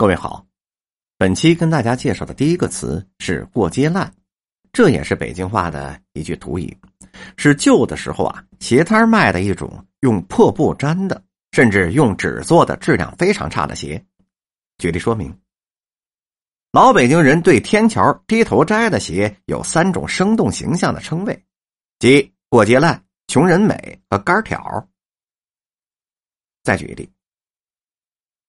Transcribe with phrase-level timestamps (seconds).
[0.00, 0.46] 各位好，
[1.16, 4.14] 本期跟大家介绍的第一个词是“过街烂”，
[4.72, 6.78] 这也是北京话的一句土语，
[7.36, 14.00] 是旧的时候啊鞋摊卖的一种用破布粘的，甚至用纸做的质量非常差的鞋。
[14.76, 15.36] 举例说明，
[16.70, 21.44] 老北京人对天桥低头摘的鞋有三种生动形象的称谓，
[21.98, 24.88] 即“过街烂”、“穷人美”和“杆条”。
[26.62, 27.10] 再举一例。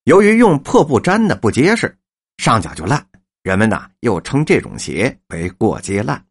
[0.05, 1.97] 由于用破布粘的不结实，
[2.37, 3.05] 上脚就烂，
[3.43, 6.25] 人们呢又称这种鞋为过街烂。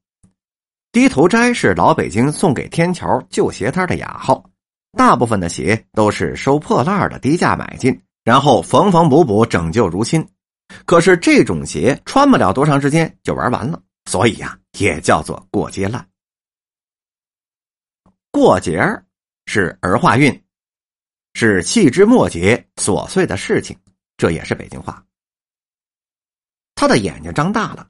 [0.90, 4.42] 低头摘是老北京送给天桥旧鞋摊的雅号，
[4.96, 10.26] 大部分的鞋都是收破烂的低价买进，然后缝缝补补整旧如新。
[10.84, 16.04] 可是这种鞋穿不了多长时间就玩完了，所以呀也叫做过街烂。
[18.30, 19.04] 过节儿
[19.46, 20.42] 是儿化韵。
[21.40, 23.78] 是细枝末节、琐碎的事情，
[24.16, 25.04] 这也是北京话。
[26.74, 27.88] 他的眼睛张大了，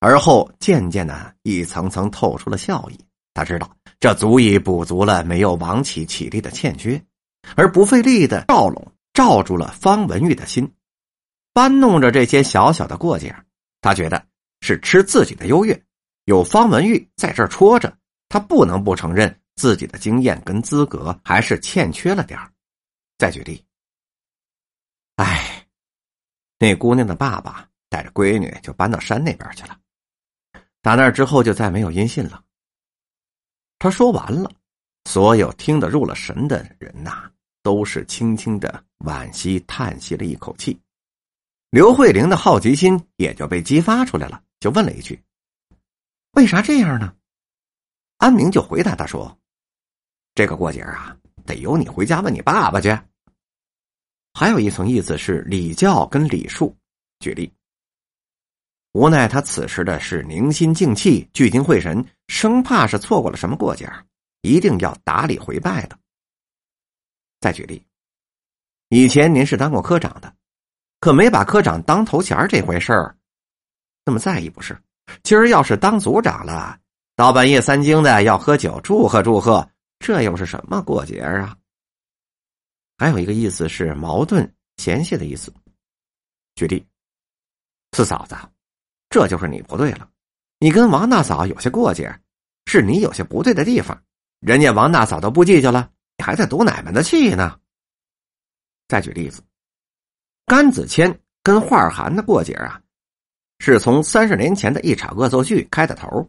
[0.00, 2.98] 而后渐渐的一层层透出了笑意。
[3.34, 7.00] 他知道这足以补足了没有王启起立的欠缺，
[7.54, 10.68] 而不费力的罩拢罩住了方文玉的心，
[11.52, 13.32] 搬弄着这些小小的过节，
[13.80, 14.26] 他觉得
[14.60, 15.80] 是吃自己的优越。
[16.24, 17.96] 有方文玉在这戳着，
[18.28, 22.50] 他不能不承认自己的经验跟资格还是欠缺了点儿。
[23.18, 23.64] 再举例，
[25.16, 25.66] 哎，
[26.56, 29.76] 那姑娘的爸爸带着闺女就搬到山那边去了，
[30.80, 32.44] 打那之后就再没有音信了。
[33.80, 34.48] 他说完了，
[35.06, 37.28] 所有听得入了神的人呐，
[37.60, 40.80] 都是轻轻的惋惜叹息了一口气。
[41.70, 45.20] 刘慧玲的好奇心也就被激发出来了，就问了一句
[46.34, 47.16] ：“为啥这样呢？”
[48.18, 49.36] 安明就回答他说
[50.36, 51.16] ：“这个过节啊。”
[51.48, 52.96] 得由你回家问你爸爸去。
[54.34, 56.76] 还有一层意思是礼教跟礼数。
[57.18, 57.52] 举例，
[58.92, 63.90] 无奈他此时的是凝心静气、聚精会神，生怕是错过了什么过节，
[64.42, 65.98] 一定要打礼回拜的。
[67.40, 67.84] 再举例，
[68.90, 70.32] 以前您是当过科长的，
[71.00, 73.16] 可没把科长当头衔这回事儿
[74.04, 74.80] 那么在意，不是？
[75.24, 76.78] 今儿要是当组长了，
[77.16, 79.68] 到半夜三更的要喝酒祝贺祝贺。
[79.98, 81.56] 这又是什么过节啊？
[82.96, 85.52] 还有一个意思是矛盾、嫌隙的意思。
[86.54, 86.84] 举例，
[87.92, 88.36] 四嫂子，
[89.08, 90.10] 这就是你不对了。
[90.58, 92.12] 你跟王大嫂有些过节，
[92.66, 94.02] 是你有些不对的地方。
[94.40, 97.60] 人家王大嫂都不计较了，你还在赌哪门子气呢？
[98.88, 99.42] 再举例子，
[100.46, 102.80] 甘子谦跟华涵的过节啊，
[103.58, 106.28] 是从三十年前的一场恶作剧开的头。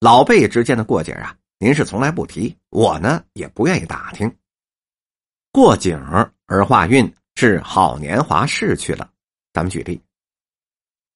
[0.00, 1.36] 老辈之间的过节啊。
[1.58, 4.30] 您是从来不提，我呢也不愿意打听。
[5.52, 5.98] 过景
[6.46, 9.10] 儿化运是好年华逝去了。
[9.54, 9.98] 咱们举例。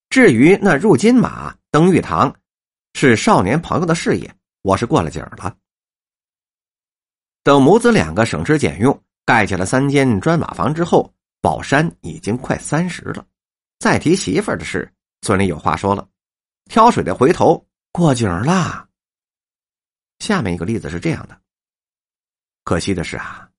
[0.08, 2.34] 至于那入金马登玉堂，
[2.94, 5.54] 是少年朋友的事业，我是过了景了。
[7.42, 11.12] 等母子两个省吃俭用盖起了三间砖瓦房之后，
[11.42, 13.24] 宝山已经快三十了。
[13.78, 14.90] 再提媳妇的事，
[15.20, 16.08] 村里有话说了：
[16.64, 17.62] 挑水的回头
[17.92, 18.89] 过景了。
[20.20, 21.38] 下面一个例子是这样的。
[22.62, 23.50] 可惜的是啊，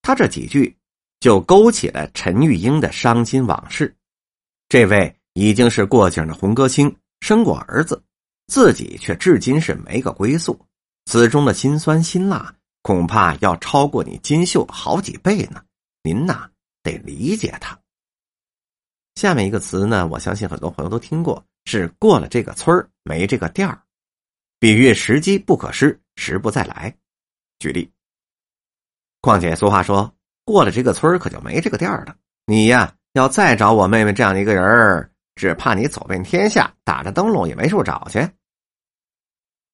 [0.00, 0.76] 他这几句
[1.18, 3.94] 就勾起了陈玉英的伤心往事。
[4.68, 8.02] 这位已经是过境的红歌星，生过儿子，
[8.46, 10.58] 自己却至今是没个归宿。
[11.06, 15.62] 此中的辛酸辛辣，恐怕要超过你金秀好几倍呢。
[16.02, 16.48] 您呐，
[16.82, 17.78] 得理解他。
[19.16, 23.82] 下面一个词呢，我相信很多朋友都听过，是过了这个村没这个店儿。
[24.62, 26.96] 比喻时机不可失，时不再来。
[27.58, 27.92] 举例，
[29.20, 30.14] 况且俗话说
[30.44, 32.16] 过了这个村可就没这个店了。
[32.46, 38.20] 你呀，要再找我妹妹这样的一个人只怕你走遍天下，打着灯笼也没处找去。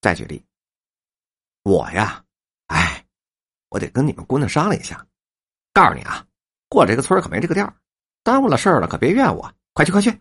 [0.01, 0.43] 再举例，
[1.65, 2.25] 我呀，
[2.69, 3.05] 哎，
[3.69, 5.07] 我得跟你们姑娘商量一下，
[5.75, 6.25] 告诉你啊，
[6.71, 7.71] 过了这个村可没这个店
[8.23, 9.55] 耽误了事儿了，可别怨我。
[9.75, 10.19] 快去，快去。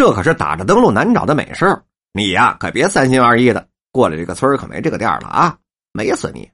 [0.00, 3.68] 这可是打着灯笼难找的美事儿，你呀可别三心二意的。
[3.92, 5.58] 过了这个村可没这个店了啊，
[5.92, 6.50] 美死你！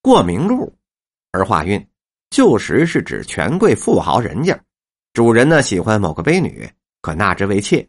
[0.00, 0.72] 过明路，
[1.32, 1.84] 儿化韵，
[2.30, 4.56] 旧时是指权贵富豪人家，
[5.12, 6.70] 主人呢喜欢某个卑女，
[7.02, 7.84] 可纳之为妾，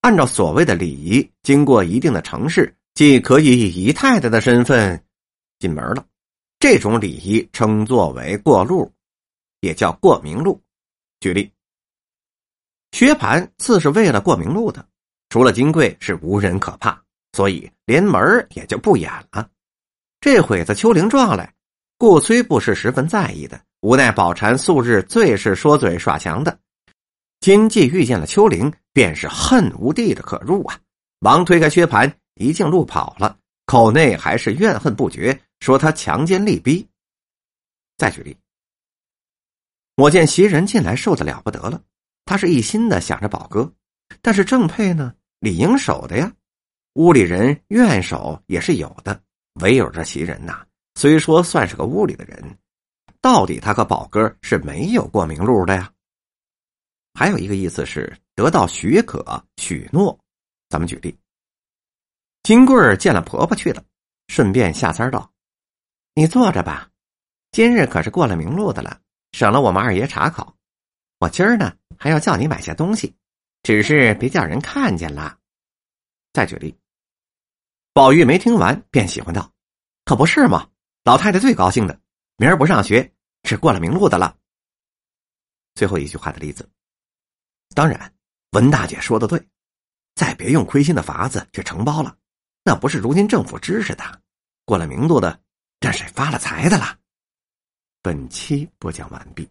[0.00, 5.04] 按照所谓的礼仪，经过一定的程式，既可以以姨太太的身份
[5.58, 6.06] 进门了。
[6.58, 8.90] 这种礼仪称作为过路，
[9.60, 10.58] 也叫过明路。
[11.20, 11.50] 举例。
[12.94, 14.86] 薛蟠自是为了过明路的，
[15.28, 16.96] 除了金贵是无人可怕，
[17.32, 19.50] 所以连门也就不演了。
[20.20, 21.52] 这会子秋玲撞来，
[21.98, 26.56] 顾崔不是十分在意的，无奈宝蟾素日最是说嘴耍强的，
[27.40, 30.78] 今既遇见了秋玲，便是恨无地的可入啊！
[31.18, 33.36] 忙推开薛蟠，一径路跑了，
[33.66, 36.88] 口内还是怨恨不绝，说他强奸利逼。
[37.98, 38.36] 再举例，
[39.96, 41.82] 我见袭人进来，受的了不得了，
[42.24, 43.70] 他是一心的想着宝哥，
[44.22, 46.32] 但是正配呢，理应守的呀。
[46.94, 49.20] 屋里人愿守也是有的，
[49.54, 52.58] 唯有这袭人呐，虽说算是个屋里的人。
[53.20, 55.90] 到底他和宝哥是没有过明路的呀。
[57.14, 60.18] 还有一个意思是得到许可许诺。
[60.68, 61.16] 咱们举例，
[62.42, 63.82] 金贵儿见了婆婆去了，
[64.28, 65.30] 顺便下三道
[66.14, 66.90] ：“你坐着吧，
[67.52, 69.00] 今日可是过了明路的了，
[69.32, 70.54] 省了我们二爷查考。
[71.20, 73.14] 我今儿呢还要叫你买些东西，
[73.62, 75.38] 只是别叫人看见了。”
[76.32, 76.76] 再举例，
[77.92, 79.52] 宝玉没听完便喜欢道
[80.04, 80.68] ：“可不是吗？
[81.04, 82.00] 老太太最高兴的，
[82.36, 83.10] 明儿不上学。”
[83.46, 84.34] 是过了明路的了。
[85.74, 86.66] 最后一句话的例子，
[87.74, 88.10] 当然，
[88.52, 89.38] 文大姐说的对，
[90.14, 92.16] 再别用亏心的法子去承包了，
[92.62, 94.22] 那不是如今政府支持的，
[94.64, 95.38] 过了明路的，
[95.78, 96.98] 这是发了财的了。
[98.00, 99.46] 本期播讲完毕。